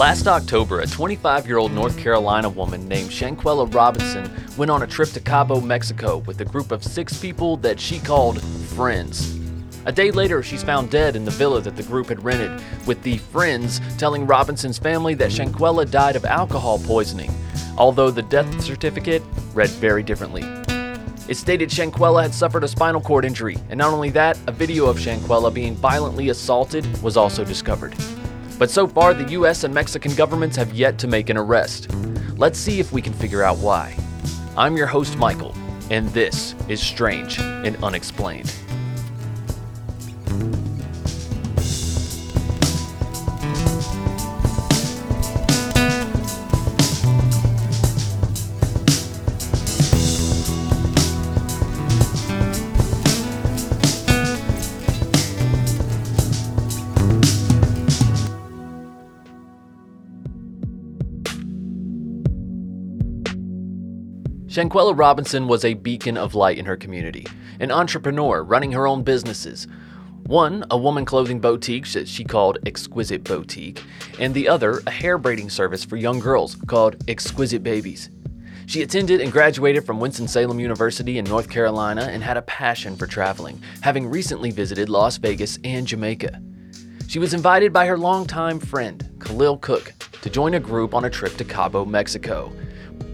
[0.00, 4.86] Last October, a 25 year old North Carolina woman named Shanquella Robinson went on a
[4.86, 9.38] trip to Cabo, Mexico with a group of six people that she called friends.
[9.84, 13.02] A day later, she's found dead in the villa that the group had rented, with
[13.02, 17.30] the friends telling Robinson's family that Shanquella died of alcohol poisoning,
[17.76, 19.22] although the death certificate
[19.52, 20.44] read very differently.
[21.28, 24.86] It stated Shanquella had suffered a spinal cord injury, and not only that, a video
[24.86, 27.94] of Shanquella being violently assaulted was also discovered.
[28.60, 31.88] But so far, the US and Mexican governments have yet to make an arrest.
[32.36, 33.96] Let's see if we can figure out why.
[34.54, 35.54] I'm your host, Michael,
[35.88, 38.52] and this is Strange and Unexplained.
[64.60, 67.26] Shanquella Robinson was a beacon of light in her community,
[67.60, 69.66] an entrepreneur running her own businesses.
[70.24, 73.82] One, a woman clothing boutique that she called Exquisite Boutique,
[74.18, 78.10] and the other, a hair braiding service for young girls called Exquisite Babies.
[78.66, 83.06] She attended and graduated from Winston-Salem University in North Carolina and had a passion for
[83.06, 86.38] traveling, having recently visited Las Vegas and Jamaica.
[87.08, 91.10] She was invited by her longtime friend, Khalil Cook, to join a group on a
[91.10, 92.52] trip to Cabo, Mexico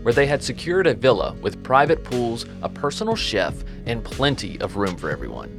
[0.03, 4.77] where they had secured a villa with private pools, a personal chef, and plenty of
[4.77, 5.51] room for everyone.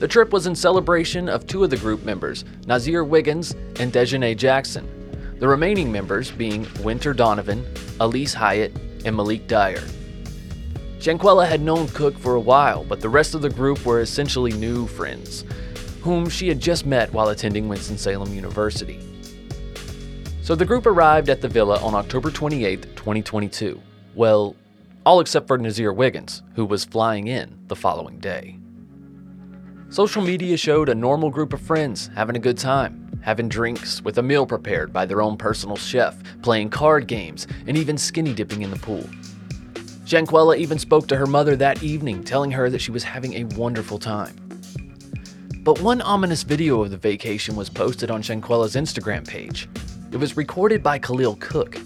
[0.00, 4.36] The trip was in celebration of two of the group members, Nazir Wiggins and Dejanay
[4.36, 4.88] Jackson,
[5.38, 7.66] the remaining members being Winter Donovan,
[8.00, 9.82] Elise Hyatt, and Malik Dyer.
[10.98, 14.52] Shanquella had known Cook for a while, but the rest of the group were essentially
[14.52, 15.44] new friends,
[16.02, 19.00] whom she had just met while attending Winston-Salem University.
[20.50, 23.80] So the group arrived at the villa on October 28, 2022.
[24.16, 24.56] Well,
[25.06, 28.58] all except for Nazir Wiggins, who was flying in the following day.
[29.90, 34.18] Social media showed a normal group of friends having a good time, having drinks with
[34.18, 38.62] a meal prepared by their own personal chef, playing card games, and even skinny dipping
[38.62, 39.08] in the pool.
[40.04, 43.44] Shanquella even spoke to her mother that evening, telling her that she was having a
[43.54, 44.34] wonderful time.
[45.62, 49.68] But one ominous video of the vacation was posted on Shanquella's Instagram page,
[50.12, 51.76] it was recorded by Khalil Cook.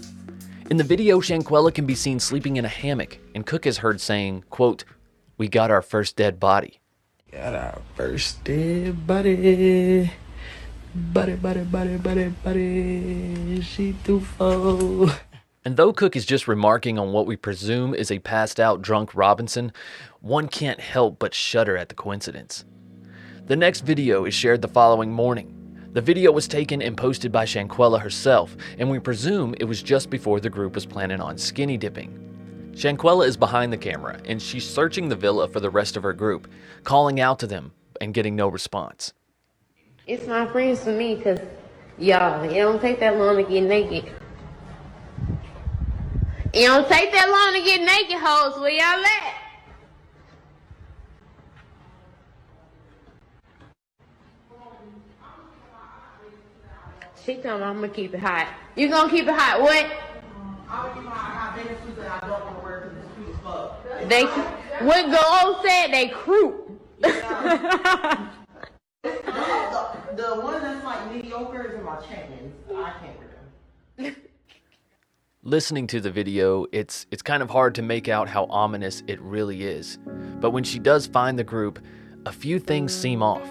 [0.69, 4.01] In the video, Shanquella can be seen sleeping in a hammock, and Cook is heard
[4.01, 4.83] saying, quote,
[5.37, 6.81] We got our first dead body.
[7.31, 10.11] Got our first dead body.
[10.95, 13.61] Buddy, buddy, buddy, buddy, buddy.
[13.61, 15.09] She too full.
[15.63, 19.13] And though Cook is just remarking on what we presume is a passed out drunk
[19.13, 19.71] Robinson,
[20.21, 22.65] one can't help but shudder at the coincidence.
[23.45, 25.54] The next video is shared the following morning.
[25.95, 30.09] The video was taken and posted by Shanquella herself, and we presume it was just
[30.09, 32.73] before the group was planning on skinny dipping.
[32.73, 36.11] Shanquella is behind the camera, and she's searching the villa for the rest of her
[36.11, 36.51] group,
[36.83, 39.13] calling out to them and getting no response.
[40.05, 41.39] It's my friends for me, because,
[41.97, 44.11] y'all, it don't take that long to get naked.
[46.51, 48.59] It don't take that long to get naked, hoes.
[48.59, 49.44] Where y'all at?
[57.25, 58.47] She told me I'm gonna keep it hot.
[58.75, 59.59] You gonna keep it hot?
[59.59, 59.85] What?
[60.69, 62.23] I'm gonna keep it hot.
[62.23, 64.09] I don't want to wear because it's cute as fuck.
[64.09, 64.25] They,
[64.85, 66.79] what Go said, they croup.
[67.01, 67.09] the,
[70.15, 72.53] the one that's like mediocre is in my chains.
[72.69, 73.27] I can't wear
[73.97, 74.15] them.
[75.41, 79.19] Listening to the video, it's it's kind of hard to make out how ominous it
[79.19, 79.97] really is.
[80.39, 81.79] But when she does find the group,
[82.27, 83.47] a few things seem off.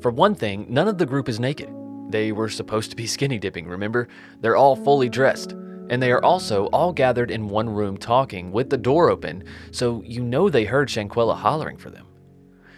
[0.00, 1.74] For one thing, none of the group is naked.
[2.08, 4.08] They were supposed to be skinny dipping, remember?
[4.40, 5.52] They're all fully dressed.
[5.90, 10.02] And they are also all gathered in one room talking with the door open, so
[10.04, 12.06] you know they heard Shanquella hollering for them.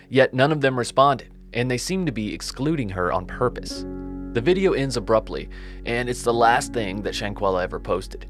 [0.09, 3.85] Yet none of them responded, and they seem to be excluding her on purpose.
[4.32, 5.49] The video ends abruptly,
[5.87, 8.26] and it's the last thing that Shanquella ever posted.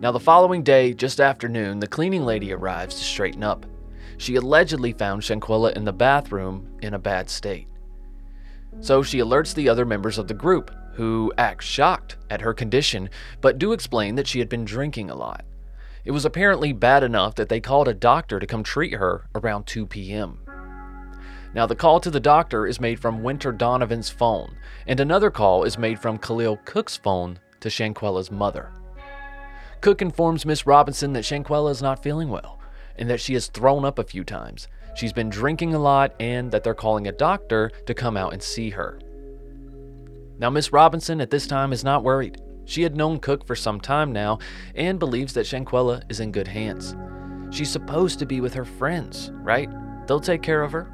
[0.00, 3.66] Now, the following day, just after noon, the cleaning lady arrives to straighten up.
[4.16, 7.68] She allegedly found Shanquella in the bathroom in a bad state.
[8.80, 13.08] So she alerts the other members of the group, who act shocked at her condition,
[13.40, 15.44] but do explain that she had been drinking a lot.
[16.04, 19.66] It was apparently bad enough that they called a doctor to come treat her around
[19.66, 20.40] 2 p.m.
[21.54, 25.64] Now, the call to the doctor is made from Winter Donovan's phone, and another call
[25.64, 28.70] is made from Khalil Cook's phone to Shanquella's mother.
[29.80, 32.58] Cook informs Miss Robinson that Shanquella is not feeling well,
[32.96, 36.50] and that she has thrown up a few times, she's been drinking a lot, and
[36.50, 38.98] that they're calling a doctor to come out and see her.
[40.38, 42.40] Now, Miss Robinson at this time is not worried.
[42.64, 44.38] She had known Cook for some time now
[44.74, 46.94] and believes that Shanquella is in good hands.
[47.50, 49.70] She's supposed to be with her friends, right?
[50.06, 50.92] They'll take care of her.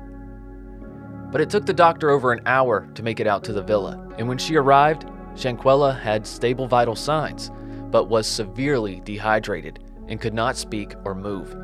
[1.32, 4.14] But it took the doctor over an hour to make it out to the villa,
[4.18, 7.50] and when she arrived, Shanquella had stable vital signs,
[7.90, 11.56] but was severely dehydrated and could not speak or move.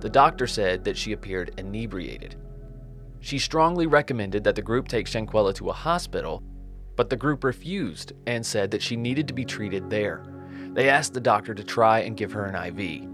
[0.00, 2.36] The doctor said that she appeared inebriated.
[3.20, 6.42] She strongly recommended that the group take Shanquella to a hospital,
[6.96, 10.24] but the group refused and said that she needed to be treated there.
[10.72, 13.08] They asked the doctor to try and give her an IV.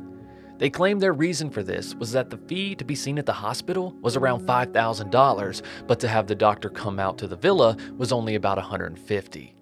[0.59, 3.33] They claimed their reason for this was that the fee to be seen at the
[3.33, 8.13] hospital was around $5,000, but to have the doctor come out to the villa was
[8.13, 9.57] only about 150.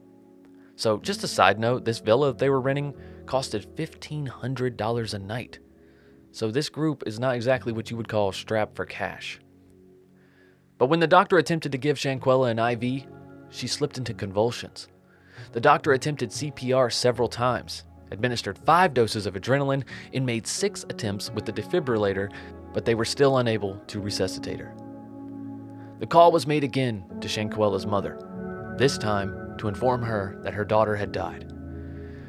[0.76, 5.58] So, just a side note, this villa they were renting costed $1,500 a night.
[6.32, 9.38] So, this group is not exactly what you would call strapped for cash.
[10.79, 13.06] But when the doctor attempted to give Shanquella an IV,
[13.50, 14.88] she slipped into convulsions.
[15.52, 19.84] The doctor attempted CPR several times, administered five doses of adrenaline,
[20.14, 22.32] and made six attempts with the defibrillator,
[22.73, 24.75] but they were still unable to resuscitate her.
[26.00, 30.64] The call was made again to Shanquella's mother, this time to inform her that her
[30.64, 31.52] daughter had died,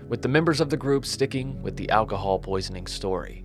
[0.09, 3.42] with the members of the group sticking with the alcohol poisoning story.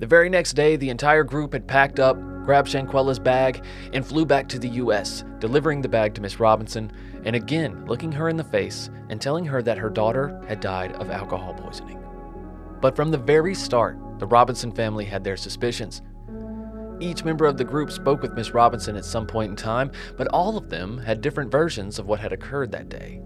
[0.00, 2.16] The very next day, the entire group had packed up,
[2.46, 3.62] grabbed Shanquella's bag,
[3.92, 6.90] and flew back to the U.S., delivering the bag to Miss Robinson,
[7.26, 10.92] and again looking her in the face and telling her that her daughter had died
[10.92, 12.02] of alcohol poisoning.
[12.80, 16.00] But from the very start, the Robinson family had their suspicions.
[16.98, 20.28] Each member of the group spoke with Miss Robinson at some point in time, but
[20.28, 23.20] all of them had different versions of what had occurred that day.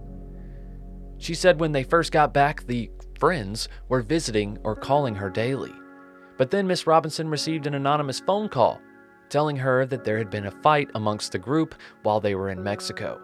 [1.19, 5.73] She said when they first got back, the friends were visiting or calling her daily.
[6.37, 8.81] But then Miss Robinson received an anonymous phone call
[9.29, 12.63] telling her that there had been a fight amongst the group while they were in
[12.63, 13.21] Mexico.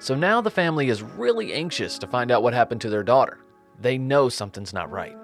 [0.00, 3.38] So now the family is really anxious to find out what happened to their daughter.
[3.80, 5.16] They know something's not right.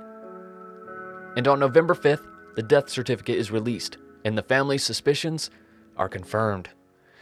[1.36, 2.26] And on November 5th,
[2.56, 5.50] the death certificate is released, and the family's suspicions
[5.96, 6.70] are confirmed.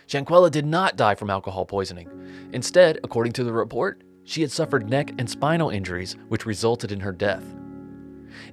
[0.06, 2.08] Shanquella did not die from alcohol poisoning.
[2.52, 7.00] Instead, according to the report, she had suffered neck and spinal injuries, which resulted in
[7.00, 7.44] her death.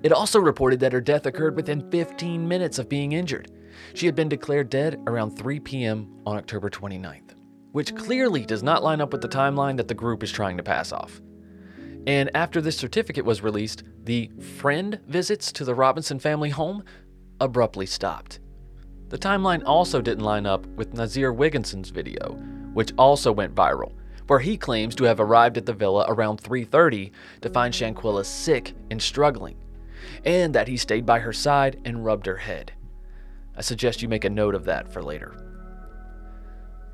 [0.04, 3.52] It also reported that her death occurred within 15 minutes of being injured.
[3.94, 6.22] She had been declared dead around 3 p.m.
[6.26, 7.36] on October 29th,
[7.72, 10.64] which clearly does not line up with the timeline that the group is trying to
[10.64, 11.22] pass off.
[12.08, 16.84] And after this certificate was released, the friend visits to the Robinson family home
[17.40, 18.40] abruptly stopped.
[19.10, 22.34] The timeline also didn't line up with Nazir Wigginson's video,
[22.74, 23.94] which also went viral,
[24.28, 27.12] where he claims to have arrived at the villa around 3:30
[27.42, 29.56] to find Shanquella sick and struggling,
[30.24, 32.74] and that he stayed by her side and rubbed her head.
[33.56, 35.36] I suggest you make a note of that for later.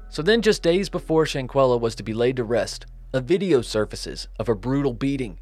[0.09, 4.27] So then, just days before Shanquella was to be laid to rest, a video surfaces
[4.39, 5.39] of a brutal beating.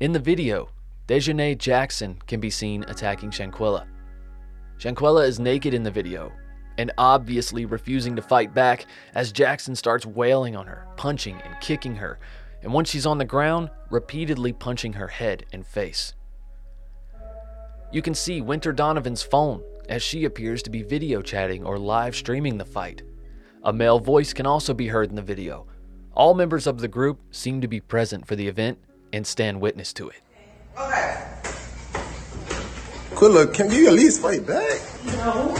[0.00, 0.70] In the video,
[1.06, 3.86] Dejanay Jackson can be seen attacking Shanquella.
[4.78, 6.32] Shanquella is naked in the video
[6.78, 11.96] and obviously refusing to fight back as Jackson starts wailing on her, punching and kicking
[11.96, 12.18] her,
[12.62, 16.14] and once she's on the ground, repeatedly punching her head and face.
[17.90, 22.14] You can see Winter Donovan's phone as she appears to be video chatting or live
[22.14, 23.02] streaming the fight.
[23.62, 25.66] A male voice can also be heard in the video.
[26.12, 28.78] All members of the group seem to be present for the event
[29.14, 30.20] and stand witness to it.
[30.78, 31.24] Okay.
[33.14, 34.80] Quilla, can you at least fight back?
[35.06, 35.56] No.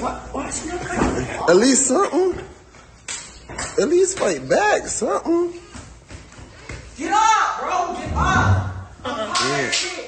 [0.00, 2.44] What, what's your At least something?
[3.80, 5.60] At least fight back, something.
[6.98, 7.94] Get up, bro.
[7.94, 8.74] Get up.
[9.04, 10.05] I'm shit.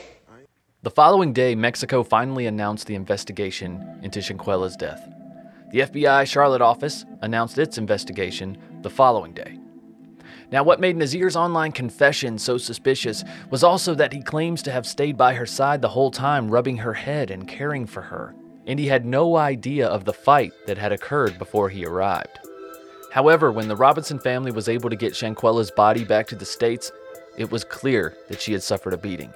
[0.88, 5.06] The following day, Mexico finally announced the investigation into Shanquella's death.
[5.70, 9.58] The FBI Charlotte office announced its investigation the following day.
[10.50, 14.86] Now, what made Nazir's online confession so suspicious was also that he claims to have
[14.86, 18.34] stayed by her side the whole time, rubbing her head and caring for her,
[18.66, 22.38] and he had no idea of the fight that had occurred before he arrived.
[23.12, 26.90] However, when the Robinson family was able to get Shanquella's body back to the States,
[27.36, 29.34] it was clear that she had suffered a beating.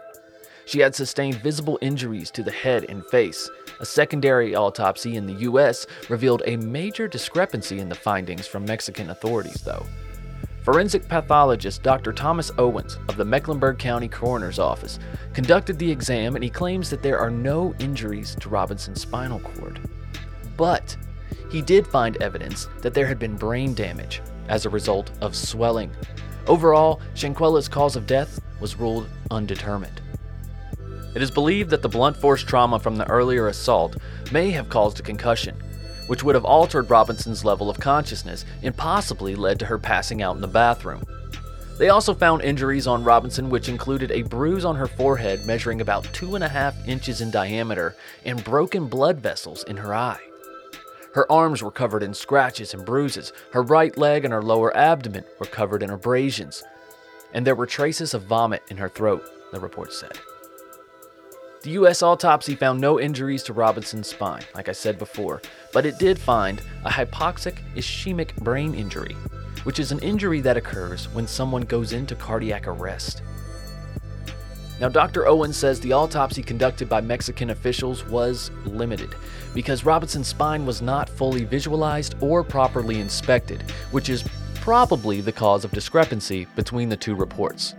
[0.67, 3.51] She had sustained visible injuries to the head and face.
[3.81, 5.87] A secondary autopsy in the U.S.
[6.09, 9.85] revealed a major discrepancy in the findings from Mexican authorities, though.
[10.63, 12.13] Forensic pathologist Dr.
[12.13, 15.01] Thomas Owens of the Mecklenburg County Coroner's Office
[15.33, 19.81] conducted the exam and he claims that there are no injuries to Robinson's spinal cord.
[20.57, 20.97] But
[21.51, 25.91] he did find evidence that there had been brain damage as a result of swelling.
[26.47, 30.01] Overall, Shanquella's cause of death was ruled undetermined.
[31.15, 33.97] It is believed that the blunt force trauma from the earlier assault
[34.33, 35.57] may have caused a concussion,
[36.07, 40.37] which would have altered Robinson's level of consciousness and possibly led to her passing out
[40.37, 41.03] in the bathroom.
[41.79, 46.05] They also found injuries on Robinson, which included a bruise on her forehead measuring about
[46.13, 50.21] two and a half inches in diameter and broken blood vessels in her eye.
[51.15, 53.33] Her arms were covered in scratches and bruises.
[53.53, 56.63] Her right leg and her lower abdomen were covered in abrasions.
[57.35, 60.19] And there were traces of vomit in her throat, the report said.
[61.63, 62.03] The U.S.
[62.03, 65.41] autopsy found no injuries to Robinson's spine, like I said before,
[65.73, 69.15] but it did find a hypoxic ischemic brain injury,
[69.63, 73.23] which is an injury that occurs when someone goes into cardiac arrest.
[74.81, 75.29] Now, Dr.
[75.29, 79.15] Owen says the autopsy conducted by Mexican officials was limited
[79.55, 84.25] because Robinson's spine was not fully visualized or properly inspected, which is
[84.57, 87.77] probably the cause of discrepancy between the two reports.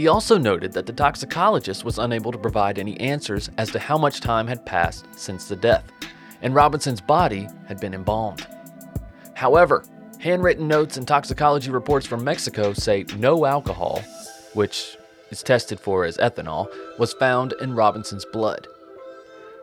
[0.00, 3.98] He also noted that the toxicologist was unable to provide any answers as to how
[3.98, 5.92] much time had passed since the death,
[6.40, 8.46] and Robinson's body had been embalmed.
[9.34, 9.84] However,
[10.18, 14.02] handwritten notes and toxicology reports from Mexico say no alcohol,
[14.54, 14.96] which
[15.28, 18.68] is tested for as ethanol, was found in Robinson's blood.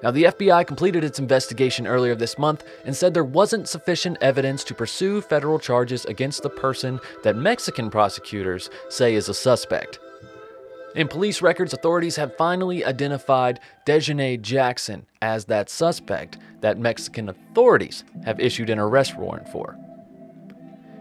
[0.03, 4.63] Now, the FBI completed its investigation earlier this month and said there wasn't sufficient evidence
[4.65, 9.97] to pursue federal charges against the person that Mexican prosecutors say is a suspect.
[10.97, 18.03] In police records, authorities have finally identified Dejanay Jackson as that suspect that Mexican authorities
[18.25, 19.77] have issued an arrest warrant for.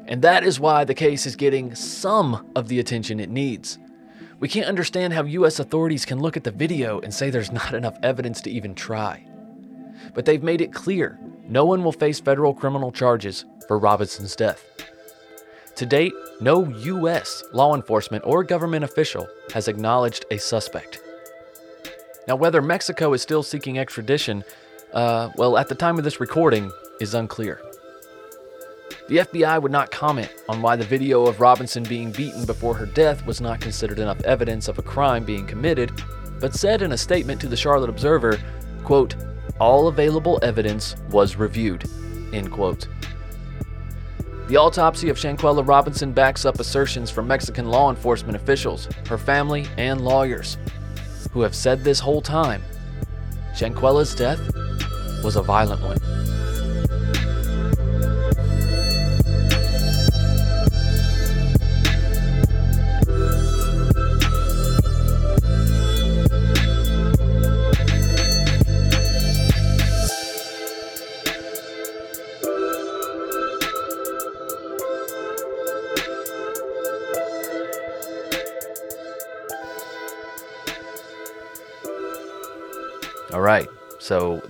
[0.05, 3.79] And that is why the case is getting some of the attention it needs.
[4.39, 7.73] We can't understand how US authorities can look at the video and say there's not
[7.73, 9.27] enough evidence to even try.
[10.13, 14.63] But they've made it clear no one will face federal criminal charges for Robinson's death.
[15.77, 17.45] To date, no U.S.
[17.53, 21.01] law enforcement or government official has acknowledged a suspect.
[22.27, 24.43] Now, whether Mexico is still seeking extradition,
[24.95, 27.61] uh, well, at the time of this recording, is unclear.
[29.09, 32.87] The FBI would not comment on why the video of Robinson being beaten before her
[32.87, 35.93] death was not considered enough evidence of a crime being committed,
[36.41, 38.41] but said in a statement to the Charlotte Observer,
[38.83, 39.15] quote,
[39.61, 41.85] all available evidence was reviewed,
[42.33, 42.89] end quote.
[44.49, 49.67] The autopsy of Shanquella Robinson backs up assertions from Mexican law enforcement officials, her family,
[49.77, 50.57] and lawyers,
[51.33, 52.63] who have said this whole time
[53.57, 54.41] Shanquella's death
[55.25, 55.99] was a violent one.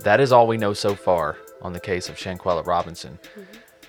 [0.07, 3.19] That is all we know so far on the case of Shanquella Robinson.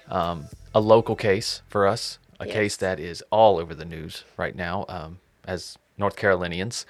[0.09, 2.55] Um, a local case for us, a Yes.
[2.55, 6.87] case that is all over the news right now um, as North Carolinians.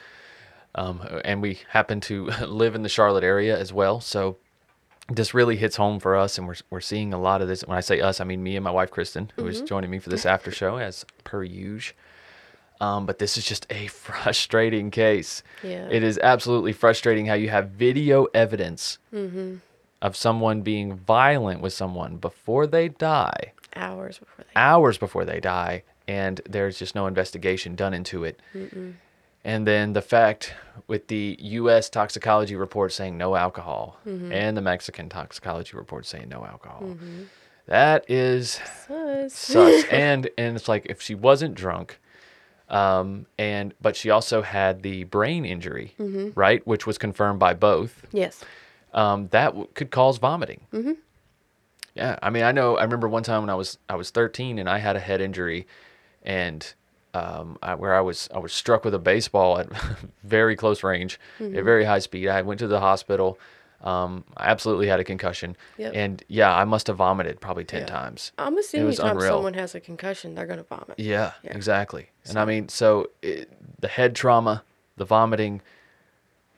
[0.75, 4.01] Um, and we happen to live in the Charlotte area as well.
[4.01, 4.37] So
[5.11, 6.39] this really hits home for us.
[6.39, 7.63] And we're, we're seeing a lot of this.
[7.63, 9.99] When I say us, I mean me and my wife, Kristen, who is joining me
[9.99, 11.97] for this after show as per usual.
[12.81, 15.43] Um, but this is just a frustrating case.
[15.63, 15.89] Yeah.
[15.91, 19.57] It is absolutely frustrating how you have video evidence mm-hmm.
[20.01, 24.61] of someone being violent with someone before they die, Hours before they.
[24.61, 28.41] hours before they die, and there's just no investigation done into it.
[29.45, 30.53] And then the fact
[30.89, 31.89] with the U.S.
[31.89, 34.33] toxicology report saying no alcohol mm-hmm.
[34.33, 36.83] and the Mexican toxicology report saying no alcohol.
[36.83, 37.23] Mm-hmm.
[37.67, 39.33] That is Sus.
[39.35, 39.85] sus.
[39.91, 41.99] and and it's like if she wasn't drunk,
[42.71, 45.95] um, and but she also had the brain injury,
[46.35, 48.05] right, which was confirmed by both.
[48.13, 48.45] Yes.
[48.95, 50.63] Um, that w- could cause vomiting.
[50.73, 50.93] Mm-hmm.
[51.95, 52.77] Yeah, I mean, I know.
[52.77, 55.21] I remember one time when I was I was 13 and I had a head
[55.21, 55.67] injury,
[56.23, 56.73] and
[57.15, 59.69] um, I, where I was I was struck with a baseball at
[60.25, 62.29] very close range, at very high speed.
[62.29, 63.39] I went to the hospital.
[63.81, 65.93] Um, I absolutely had a concussion, Yep.
[65.95, 67.87] and yeah, I must have vomited probably 10 Yeah.
[67.87, 68.33] times.
[68.37, 69.35] Almost any was time unreal.
[69.37, 70.99] someone has a concussion, they're gonna vomit.
[70.99, 71.55] Yeah, Yeah.
[71.57, 72.11] exactly.
[72.29, 73.49] And I mean, so it,
[73.81, 74.65] the head trauma,
[74.97, 75.63] the vomiting,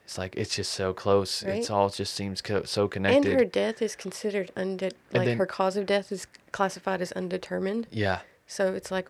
[0.04, 1.42] it's like it's just so close.
[1.42, 3.30] It's all just seems co- so connected.
[3.30, 7.12] And her death is considered unde- like then- her cause of death is classified as
[7.12, 7.86] undetermined.
[7.90, 9.08] yeah, So it's like,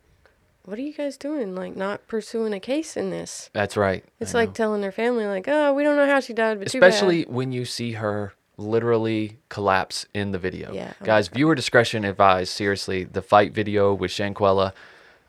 [0.64, 1.55] what are you guys doing?
[1.55, 3.50] Like not pursuing a case in this?
[3.52, 4.05] that's right.
[4.19, 4.55] It's I like know.
[4.55, 7.64] telling their family, like, oh, we don't know how she died, but especially when you
[7.64, 10.73] see her literally collapse in the video.
[10.73, 12.52] Yeah, oh Guys, viewer discretion advised.
[12.52, 14.73] Seriously, the fight video with Shanquella,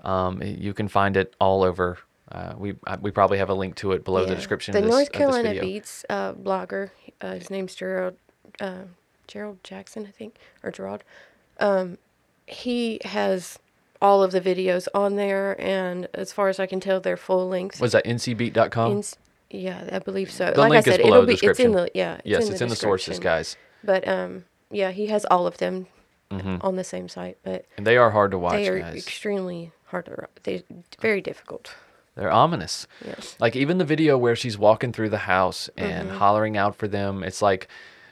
[0.04, 1.98] um, you can find it all over.
[2.32, 4.90] Uh, we I, we probably have a link to it below the description The this,
[4.90, 5.60] North Carolina.
[5.60, 8.16] Beats uh, blogger, uh, his name's Gerald
[8.60, 8.84] uh,
[9.28, 11.04] Gerald Jackson, I think, or Gerald.
[11.60, 11.98] Um,
[12.48, 13.60] he has
[14.02, 17.48] all of the videos on there, and as far as I can tell, they're full
[17.48, 17.80] length.
[17.80, 18.92] Was that ncbeat.com?
[18.94, 19.18] Ins-
[19.50, 20.52] yeah, I believe so.
[20.52, 22.16] the like link I said, is below the be it's in the yeah.
[22.16, 23.58] It's yes, in it's the in the sources, guys.
[23.84, 25.88] But um, yeah, he has all of them
[26.32, 26.60] Mm-hmm.
[26.62, 27.38] on the same site.
[27.44, 28.96] But And they are hard to watch, they are guys.
[28.96, 30.28] extremely hard to.
[30.44, 30.64] They
[31.02, 31.76] very difficult.
[32.16, 32.88] They're ominous.
[33.06, 33.36] Yes.
[33.38, 36.18] Like even the video where she's walking through the house and Mm-hmm.
[36.20, 37.68] hollering out for them, it's like,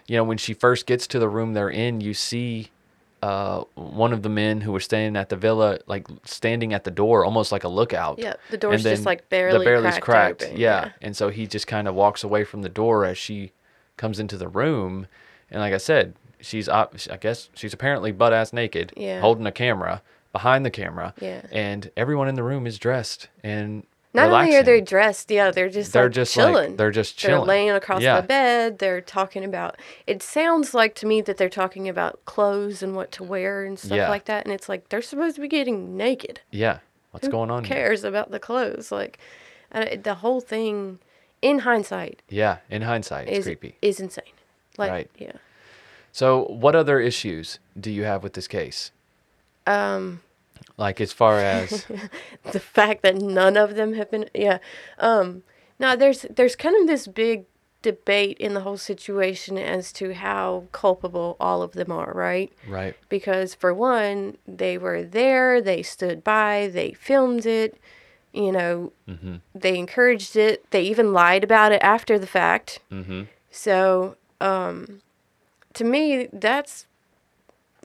[0.08, 2.72] you know, when she first gets to the room they're in, you see
[3.21, 6.91] uh, one of the men who were standing at the villa, like standing at the
[6.91, 8.17] door, almost like a lookout.
[8.19, 10.57] Yeah, the door's just, like, barely the barely's cracked cracked.
[10.57, 10.85] Yeah.
[10.85, 10.91] yeah.
[11.01, 13.51] and so he just kind of walks away from the door as she
[13.97, 15.07] comes into the room,
[15.51, 16.88] and like I said, she's I
[17.19, 19.19] guess she's apparently butt ass naked, Yeah.
[19.19, 21.41] holding a camera behind the camera, Yeah.
[21.51, 25.69] and everyone in the room is dressed and Not only are they dressed, yeah, they're
[25.69, 26.75] just They're like just, like- chilling.
[26.77, 27.47] they're just They're chilling.
[27.47, 28.19] laying across Yeah.
[28.21, 28.79] the bed.
[28.79, 29.77] They're talking about.
[30.07, 33.77] It sounds like to me that they're talking about clothes and what to wear and
[33.77, 34.09] stuff Yeah.
[34.09, 34.45] like that.
[34.45, 36.41] And it's like they're supposed to be getting naked.
[36.49, 36.79] Yeah.
[37.11, 37.75] What's Who going on here?
[37.75, 38.91] cares about the clothes?
[38.91, 39.19] Like,
[39.71, 40.97] uh, the whole thing,
[41.43, 42.57] in hindsight, Yeah.
[42.69, 43.75] In hindsight, it's is creepy.
[43.81, 44.23] is insane.
[44.77, 45.09] Like, Right.
[45.19, 45.33] yeah.
[46.11, 48.91] So, what other issues do you have with this case?
[49.67, 50.21] Um,
[50.77, 51.85] Like, as far as,
[52.51, 54.59] the fact that none of them have been yeah
[54.97, 55.43] um
[55.79, 57.45] now there's there's kind of this big
[57.81, 62.51] debate in the whole situation as to how culpable all of them are right?
[62.67, 62.95] Right?
[63.07, 67.77] because for one they were there they stood by they filmed it
[68.33, 68.91] you know
[69.55, 72.79] they encouraged it they even lied about it after the fact.
[72.91, 73.23] Mm-hmm.
[73.49, 75.01] so um
[75.73, 76.85] to me that's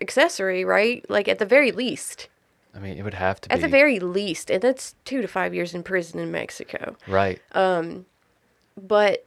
[0.00, 1.04] accessory right?
[1.08, 2.28] Like at the very least
[2.74, 3.62] I mean, it would have to be at be.
[3.62, 6.96] the very least, and that's two to five years in prison in Mexico.
[7.06, 7.40] right.
[7.52, 8.06] Um,
[8.80, 9.24] but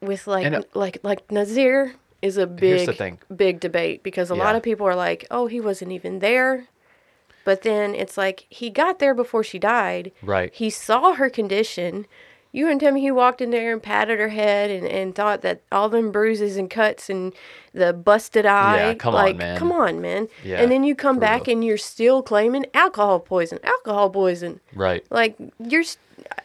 [0.00, 3.18] with like And, uh, like like Nazir is a Here's the big thing.
[3.34, 4.44] big debate because a Yeah.
[4.44, 6.66] lot of people are like, oh, he wasn't even there.
[7.44, 10.12] But then it's like he got there before she died.
[10.22, 10.52] Right.
[10.54, 12.06] He saw her condition.
[12.54, 15.40] You and tell me he walked in there and patted her head and, and thought
[15.40, 17.32] that all them bruises and cuts and
[17.72, 18.88] the busted eye.
[18.88, 19.58] Yeah, come on, like, man.
[19.58, 20.28] Come on, man.
[20.44, 24.60] Yeah, and then you come back and you're still claiming alcohol poison, alcohol poison.
[24.74, 25.02] Right.
[25.10, 25.84] Like you're,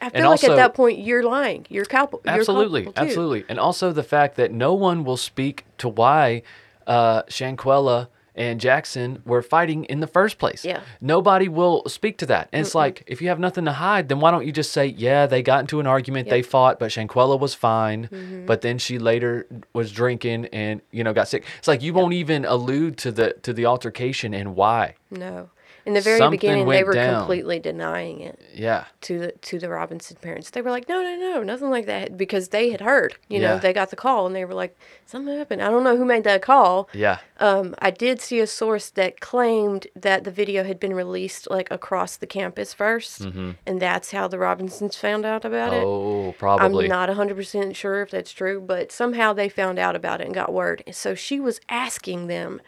[0.00, 1.66] I feel And like also- at that point you're lying.
[1.68, 2.22] You're culpable.
[2.26, 2.84] Absolutely.
[2.84, 2.92] you're.
[2.96, 3.44] Absolutely.
[3.50, 6.42] And also the fact that no one will speak to why
[6.86, 10.64] uh, Shanquella and Jackson were fighting in the first place.
[10.64, 10.80] Yeah.
[11.00, 12.48] Nobody will speak to that.
[12.52, 14.86] And it's like, if you have nothing to hide, then why don't you just say,
[14.86, 18.08] yeah, they got into an argument, they fought, but Shanquella was fine.
[18.08, 18.46] Mm-hmm.
[18.46, 21.44] But then she later was drinking and, you know, got sick.
[21.58, 24.94] It's like you won't even allude to the to the altercation and why.
[25.10, 25.50] No.
[25.88, 27.20] In the very Something beginning, they were down.
[27.20, 28.84] completely denying it Yeah.
[29.00, 30.50] to the to the Robinson parents.
[30.50, 33.14] They were like, no, no, no, nothing like that, because they had heard.
[33.28, 35.62] You know, they got the call and they were like, something happened.
[35.62, 36.90] I don't know who made that call.
[36.92, 37.20] Yeah.
[37.40, 41.70] Um, I did see a source that claimed that the video had been released like
[41.70, 45.82] across the campus 1st and that's how the Robinsons found out about it.
[45.82, 46.84] Oh, probably.
[46.84, 50.34] I'm not 100% sure if that's true, but somehow they found out about it and
[50.34, 50.82] got word.
[50.86, 52.60] And so she was asking them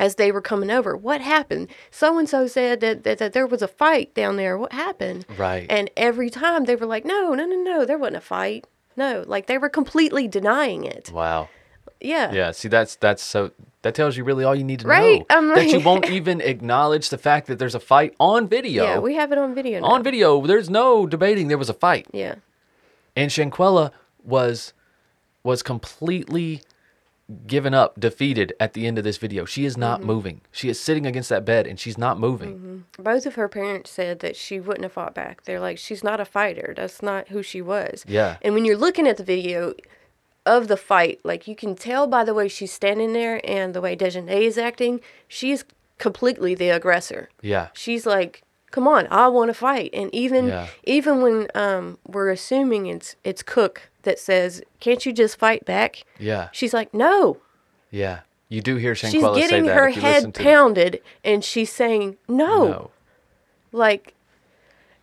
[0.00, 1.68] as they were coming over, what happened?
[1.90, 4.56] So and so said that, that, that there was a fight down there.
[4.56, 5.26] What happened?
[5.36, 5.66] Right.
[5.68, 8.66] And every time they were like, no, no, no, no, there wasn't a fight.
[8.96, 11.10] No, like they were completely denying it.
[11.12, 11.50] Wow.
[12.00, 12.32] Yeah.
[12.32, 13.50] Yeah, see that's that's so
[13.82, 15.26] that tells you really all you need to Right, know.
[15.28, 18.84] I'm that you won't even acknowledge the fact that there's a fight on video.
[18.84, 19.88] Yeah, we have it on video now.
[19.88, 22.06] on video, there's no debating there was a fight.
[22.12, 22.36] Yeah.
[23.14, 23.92] And Shanquella
[24.24, 24.72] was
[25.42, 26.62] was completely
[27.46, 29.44] given up, defeated at the end of this video.
[29.44, 29.80] She is Mm-hmm.
[29.80, 30.40] not moving.
[30.50, 32.84] She is sitting against that bed and she's not moving.
[32.98, 35.44] Both of her parents said that she wouldn't have fought back.
[35.44, 36.74] They're like, she's not a fighter.
[36.76, 38.04] That's not who she was.
[38.08, 38.36] Yeah.
[38.42, 39.74] And when you're looking at the video
[40.46, 43.80] of the fight, like you can tell by the way she's standing there and the
[43.80, 45.64] way Dejanay is acting, she's
[45.98, 47.28] completely the aggressor.
[47.42, 47.68] Yeah.
[47.74, 50.68] She's like, "Come on, I want to fight." And even Yeah.
[50.84, 56.04] even when um we're assuming it's it's Cook that says, "Can't you just fight back?"
[56.18, 56.48] Yeah.
[56.52, 57.38] She's like, "No."
[57.90, 58.20] Yeah.
[58.48, 61.44] You do hear She's Shanquella say getting that her if you listen head pounded and
[61.44, 62.90] she's saying, "No." No.
[63.72, 64.14] like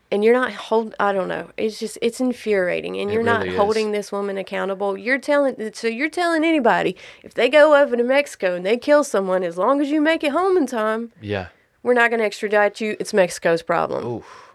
[0.09, 3.39] and you're not hold i don't know it's just it's infuriating and It you're not
[3.41, 3.57] really is.
[3.57, 8.03] holding this woman accountable you're telling so you're telling anybody if they go over to
[8.05, 11.47] mexico and they kill someone as long as you make it home in time Yeah.
[11.83, 14.53] we're not going to extradite you it's mexico's problem Oof.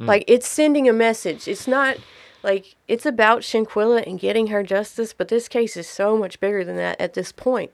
[0.00, 0.06] Mm.
[0.06, 1.96] like it's sending a message it's not
[2.44, 6.62] like it's about shanquella and getting her justice but this case is so much bigger
[6.64, 7.72] than that at this point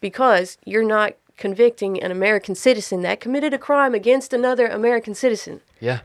[0.00, 5.60] because you're not convicting an american citizen that committed a crime against another american citizen
[5.80, 6.00] Yeah.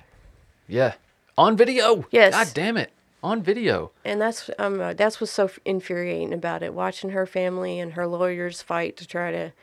[0.68, 0.94] Yeah.
[1.38, 2.06] On video.
[2.12, 2.34] Yes.
[2.34, 2.90] God damn it.
[3.24, 3.92] on video.
[4.04, 6.74] And that's um uh, that's what's so infuriating about it.
[6.74, 9.54] Watching her family and her lawyers fight to try to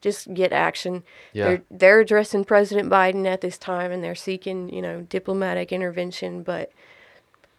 [0.00, 1.04] just get action.
[1.32, 1.44] Yeah.
[1.44, 6.42] They're they're addressing President Biden at this time and they're seeking you know diplomatic intervention,
[6.42, 6.72] but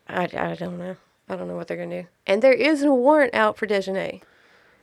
[0.09, 0.95] I, I don't know.
[1.29, 2.07] I don't know what they're gonna do.
[2.25, 4.21] And there is a warrant out for Dejanay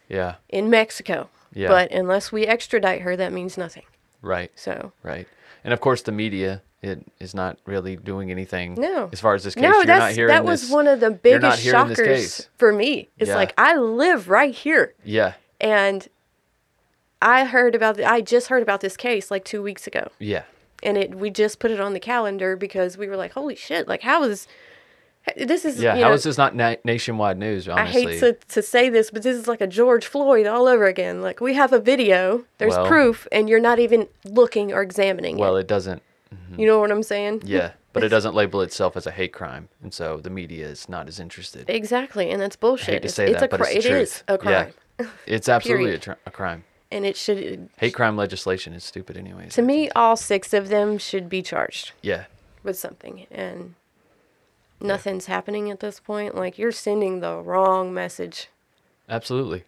[0.08, 1.28] Yeah, in Mexico.
[1.52, 1.68] Yeah.
[1.68, 3.84] But unless we extradite her, that means nothing.
[4.22, 5.26] right, So right.
[5.64, 8.74] And of course, the media it is not really doing anything.
[8.74, 9.08] No.
[9.12, 11.10] as far as this case, no, you're not that's that was this- one of the
[11.10, 13.08] biggest shockers for me.
[13.18, 13.34] It's Yeah.
[13.36, 14.94] like I live right here.
[15.02, 16.06] Yeah, and
[17.20, 20.42] I heard about the, I just heard about this case like two weeks ago, yeah,
[20.82, 23.88] and it we just put it on the calendar because we were like, holy shit!
[23.88, 24.46] Like, how is
[25.36, 25.96] this is yeah.
[25.96, 27.68] you How know, is this not na- nationwide news?
[27.68, 30.84] I hate to, to say this, but this is like a George Floyd all over
[30.86, 31.20] again.
[31.22, 35.36] Like we have a video, there's Well- proof, and you're not even looking or examining
[35.36, 35.60] well, it.
[35.62, 36.02] it doesn't.
[36.34, 36.60] Mm-hmm.
[36.60, 37.42] You know what I'm saying?
[37.44, 40.88] Yeah, but it doesn't label itself as a hate crime, and so the media is
[40.88, 41.68] not as interested.
[41.68, 42.88] Exactly, and that's bullshit.
[42.88, 44.00] I hate to say it's that, a but it's the it truth.
[44.02, 45.06] is a crime, Yeah.
[45.26, 46.64] It's absolutely a, a crime.
[46.90, 47.68] and it should.
[47.78, 49.54] Hate crime legislation is stupid, anyways.
[49.54, 51.92] To me, all six of them should be charged.
[52.02, 52.24] yeah,
[52.62, 53.74] with something and
[54.80, 58.48] nothing's happening at this point like you're sending the wrong message
[59.08, 59.64] absolutely,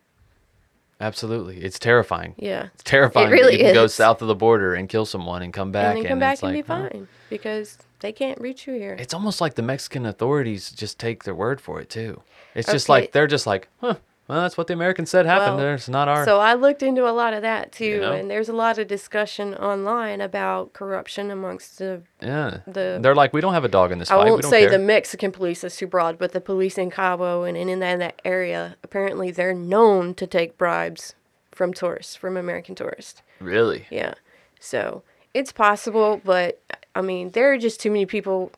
[1.01, 1.59] absolutely.
[1.59, 2.35] It's terrifying.
[2.39, 3.31] yeah It's terrifying.
[3.31, 5.97] really that you can go south of the border and kill someone and come back,
[5.97, 9.15] and come back it's and like, be fine because they can't reach you here It's
[9.15, 12.23] almost like the Mexican authorities just take their word for it too.
[12.55, 13.97] It's just like they're just like, huh.
[14.29, 15.57] Well, that's what the Americans said happened.
[15.57, 16.25] Well, There's not our.
[16.27, 18.13] so i looked into a lot of that too know?
[18.13, 22.59] and there's a lot of discussion online about corruption amongst the yeah.
[22.67, 24.25] the- they're like, we don't have a dog in this I fight.
[24.27, 24.71] we won't say care.
[24.71, 27.99] the Mexican police is too broad, but the police in Cabo and in, in that,
[28.01, 31.15] that area, apparently they're known to take bribes
[31.51, 33.23] from tourists, from American tourists.
[33.41, 33.87] Really?
[33.91, 34.15] Yeah.
[34.61, 36.61] So it's possible, but
[36.95, 38.53] I mean, there are just too many people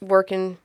[0.00, 0.58] working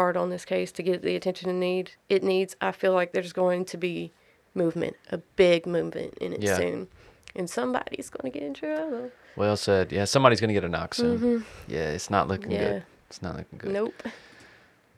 [0.00, 2.56] hard on this case to get the attention it need it needs.
[2.60, 4.12] I feel like there's going to be
[4.54, 6.56] movement, a big movement in it Yeah.
[6.56, 6.88] soon.
[7.36, 9.10] And somebody's gonna get in trouble.
[9.36, 9.92] Well said.
[9.92, 11.44] Yeah, somebody's gonna get a knock soon.
[11.68, 12.62] Yeah, it's not looking Mm-hmm.
[12.62, 12.70] Yeah.
[12.72, 12.82] good.
[13.08, 13.72] It's not looking good.
[13.72, 14.02] Nope.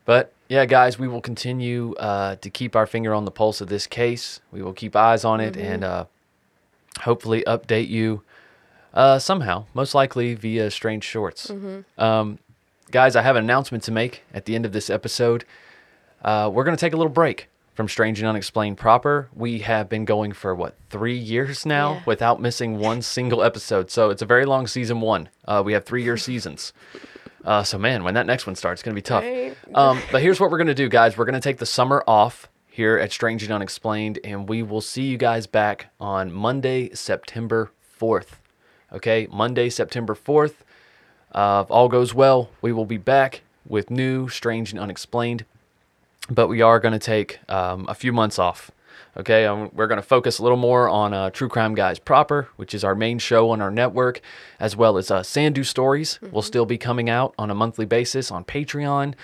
[0.04, 3.68] But yeah, guys, we will continue uh, to keep our finger on the pulse of
[3.68, 4.40] this case.
[4.52, 6.04] We will keep eyes on it and uh,
[7.00, 8.22] hopefully update you
[8.94, 11.50] uh, somehow, most likely via Strange Shorts.
[11.98, 12.38] Um,
[12.92, 15.44] guys, I have an announcement to make at the end of this episode.
[16.22, 19.28] Uh, we're going to take a little break from Strange and Unexplained proper.
[19.34, 22.02] We have been going for what, three years now Yeah.
[22.06, 23.90] without missing one single episode.
[23.90, 25.30] So it's a very long season one.
[25.46, 26.72] Uh, we have three year seasons.
[27.44, 29.24] Uh, so man, when that next one starts, it's gonna be tough.
[29.24, 29.56] Right.
[29.74, 31.16] Um, but here's what we're gonna do, guys.
[31.16, 35.02] We're gonna take the summer off here at Strange and Unexplained, and we will see
[35.04, 38.38] you guys back on Monday, September 4th.
[38.92, 40.54] Okay, Monday, September 4th.
[41.32, 45.44] Uh, if all goes well, we will be back with new Strange and Unexplained.
[46.30, 48.70] But we are going to take um, a few months off.
[49.16, 52.48] Okay, um, we're going to focus a little more on uh, True Crime Guys proper,
[52.56, 54.20] which is our main show on our network,
[54.58, 58.30] as well as uh, Sandu Stories will still be coming out on a monthly basis
[58.30, 59.14] on Patreon.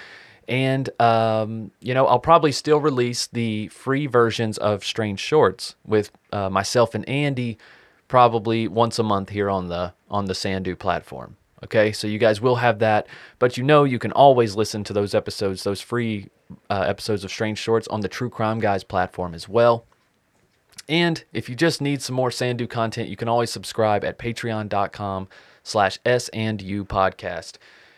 [0.47, 6.11] And, um, you know, I'll probably still release the free versions of Strange Shorts with
[6.33, 7.59] uh, myself and Andy
[8.09, 11.37] probably once a month here on the on the Sandu platform.
[11.65, 13.07] Okay, so you guys will have that,
[13.39, 16.29] but you know you can always listen to those episodes, those free
[16.71, 19.85] uh, episodes of Strange Shorts on the True Crime Guys platform as well.
[20.89, 25.29] And if you just need some more Sandu content, you can always subscribe at patreon.com
[25.63, 27.57] slash S and U podcast.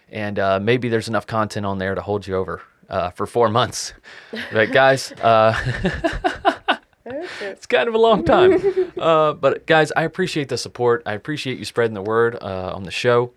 [0.09, 3.49] And uh, maybe there's enough content on there to hold you over uh, for four
[3.49, 3.92] months.
[4.53, 5.55] But guys, uh,
[7.40, 8.92] it's kind of a long time.
[8.99, 11.03] uh, but guys, I appreciate the support.
[11.07, 13.33] I appreciate you spreading the word uh, on the show.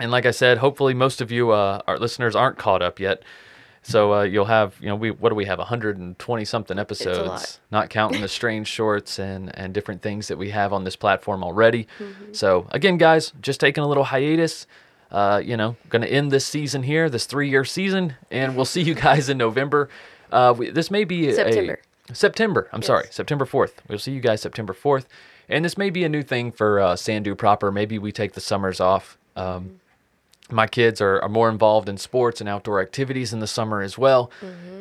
[0.00, 3.22] And like I said, hopefully most of you, uh, our listeners, aren't caught up yet.
[3.82, 7.90] So uh, you'll have, you know, we what do we have, 120 something episodes, not
[7.90, 11.88] counting the strange shorts and and different things that we have on this platform already.
[11.98, 12.32] Mm-hmm.
[12.32, 14.66] So again, guys, just taking a little hiatus.
[15.10, 18.80] Uh, you know, going to end this season here, this three-year season, and we'll see
[18.80, 19.90] you guys in November.
[20.30, 21.78] Uh, we, this may be a- September.
[22.14, 22.68] September.
[22.72, 23.72] I'm sorry, September 4th.
[23.88, 25.04] We'll see you guys September 4th.
[25.50, 27.70] And this may be a new thing for uh, Sandu proper.
[27.70, 29.18] Maybe we take the summers off.
[29.36, 29.80] Um,
[30.52, 33.96] my kids are, are more involved in sports and outdoor activities in the summer as
[33.98, 34.30] well.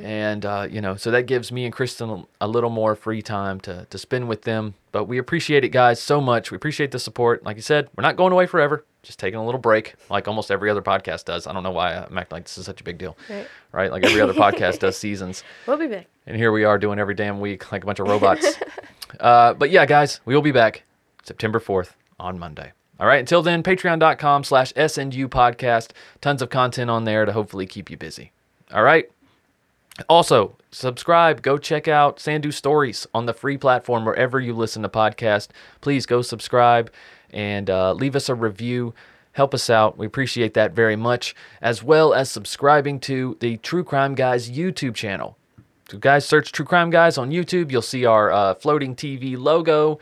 [0.04, 3.60] And, uh, you know, so that gives me and Kristen a little more free time
[3.62, 4.74] to, to spend with them.
[4.92, 6.52] But we appreciate it, guys, so much.
[6.52, 7.44] We appreciate the support.
[7.44, 10.52] Like you said, we're not going away forever, just taking a little break, like almost
[10.52, 11.48] every other podcast does.
[11.48, 13.48] I don't know why I'm acting like this is such a big deal, Right.
[13.72, 13.92] right?
[13.92, 15.44] Like every other podcast does seasons.
[15.66, 16.08] We'll be back.
[16.28, 18.58] And here we are doing every damn week like a bunch of robots.
[19.20, 20.84] uh, but yeah, guys, we will be back
[21.24, 22.74] September 4th on Monday.
[23.02, 25.90] All right, until then, patreon.com slash SNU podcast.
[26.22, 28.32] Tons of content on there to hopefully keep you busy.
[28.72, 29.10] All right,
[30.08, 31.42] Also, subscribe.
[31.42, 35.48] Go check out Sandu Stories on the free platform wherever you listen to podcasts.
[35.82, 36.92] Please go subscribe
[37.32, 38.94] and uh, leave us a review.
[39.34, 39.98] Help us out.
[39.98, 44.94] We appreciate that very much, as well as subscribing to the True Crime Guys YouTube
[44.94, 45.38] channel.
[45.90, 47.72] So, guys, search True Crime Guys on YouTube.
[47.72, 50.00] You'll see our uh, floating TV logo.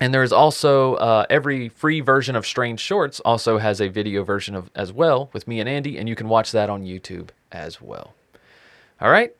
[0.00, 4.24] And there is also uh, every free version of Strange Shorts also has a video
[4.24, 7.30] version of as well with me and Andy, and you can watch that on YouTube
[7.50, 8.14] as well.
[9.00, 9.34] All right.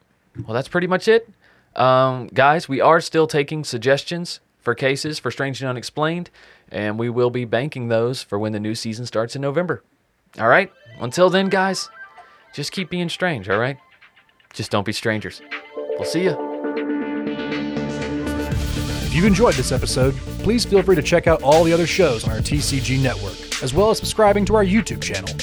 [0.45, 1.29] Well, that's pretty much it.
[1.75, 6.31] Um, guys, we are still taking suggestions for cases for Strange and Unexplained,
[6.71, 9.83] and we will be banking those for when the new season starts in November.
[10.39, 10.73] All right.
[10.99, 11.89] Until then, guys,
[12.55, 13.49] just keep being strange.
[13.49, 13.77] All right.
[14.55, 15.43] Just don't be strangers.
[15.77, 16.56] We'll see you.
[19.17, 22.25] If you enjoyed this episode, please feel free to check out all the other shows
[22.25, 25.35] on our TCG network, as well as subscribing to our YouTube channel.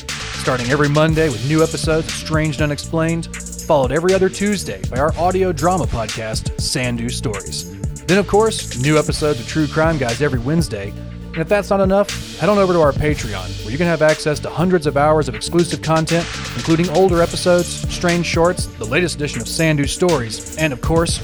[0.44, 5.00] Starting every Monday with new episodes of Strange and Unexplained, followed every other Tuesday by
[5.00, 7.76] our audio drama podcast, Sandu Stories.
[8.06, 10.92] Then, of course, new episodes of True Crime Guys every Wednesday.
[11.30, 14.04] And if that's not enough, head on over to our Patreon, where you can have
[14.04, 19.16] access to hundreds of hours of exclusive content, including older episodes, strange shorts, the latest
[19.16, 21.18] edition of Sandu Stories, and of course,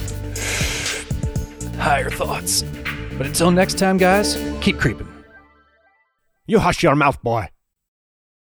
[1.80, 2.62] higher thoughts.
[3.16, 5.08] But until next time, guys, keep creeping.
[6.46, 7.48] You hush your mouth, boy.